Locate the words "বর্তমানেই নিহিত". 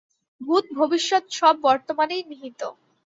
1.63-2.61